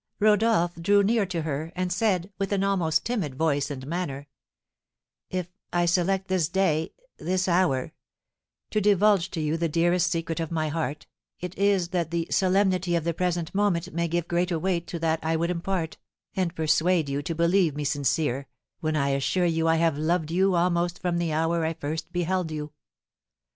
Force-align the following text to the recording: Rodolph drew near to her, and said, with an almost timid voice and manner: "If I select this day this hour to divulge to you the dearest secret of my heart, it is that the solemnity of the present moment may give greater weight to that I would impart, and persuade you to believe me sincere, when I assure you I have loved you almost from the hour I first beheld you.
Rodolph 0.19 0.73
drew 0.81 1.03
near 1.03 1.27
to 1.27 1.43
her, 1.43 1.71
and 1.75 1.93
said, 1.93 2.31
with 2.39 2.51
an 2.51 2.63
almost 2.63 3.05
timid 3.05 3.35
voice 3.35 3.69
and 3.69 3.85
manner: 3.85 4.25
"If 5.29 5.49
I 5.71 5.85
select 5.85 6.27
this 6.27 6.49
day 6.49 6.95
this 7.19 7.47
hour 7.47 7.93
to 8.71 8.81
divulge 8.81 9.29
to 9.29 9.39
you 9.39 9.57
the 9.57 9.69
dearest 9.69 10.09
secret 10.09 10.39
of 10.39 10.49
my 10.49 10.69
heart, 10.69 11.05
it 11.39 11.55
is 11.55 11.89
that 11.89 12.09
the 12.09 12.27
solemnity 12.31 12.95
of 12.95 13.03
the 13.03 13.13
present 13.13 13.53
moment 13.53 13.93
may 13.93 14.07
give 14.07 14.27
greater 14.27 14.57
weight 14.57 14.87
to 14.87 14.97
that 14.97 15.19
I 15.21 15.35
would 15.35 15.51
impart, 15.51 15.97
and 16.35 16.55
persuade 16.55 17.07
you 17.07 17.21
to 17.21 17.35
believe 17.35 17.75
me 17.75 17.83
sincere, 17.83 18.47
when 18.79 18.95
I 18.95 19.09
assure 19.09 19.45
you 19.45 19.67
I 19.67 19.75
have 19.75 19.99
loved 19.99 20.31
you 20.31 20.55
almost 20.55 20.97
from 20.99 21.19
the 21.19 21.31
hour 21.31 21.63
I 21.63 21.73
first 21.75 22.11
beheld 22.11 22.49
you. 22.49 22.73